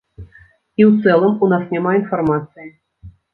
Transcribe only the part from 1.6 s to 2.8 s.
няма інфармацыі.